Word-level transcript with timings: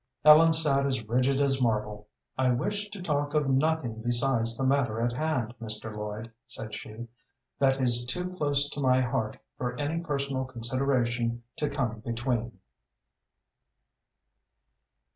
Ellen 0.25 0.51
sat 0.51 0.87
as 0.87 1.03
rigid 1.07 1.39
as 1.39 1.61
marble. 1.61 2.07
"I 2.35 2.49
wish 2.49 2.89
to 2.89 3.03
talk 3.03 3.35
of 3.35 3.47
nothing 3.51 4.01
besides 4.01 4.57
the 4.57 4.65
matter 4.65 4.99
at 4.99 5.11
hand, 5.13 5.53
Mr. 5.61 5.95
Lloyd," 5.95 6.31
said 6.47 6.73
she. 6.73 7.07
"That 7.59 7.79
is 7.79 8.03
too 8.03 8.33
close 8.35 8.67
to 8.71 8.79
my 8.79 8.99
heart 8.99 9.37
for 9.59 9.79
any 9.79 9.99
personal 9.99 10.45
consideration 10.45 11.43
to 11.57 11.69
come 11.69 11.99
between." 11.99 12.57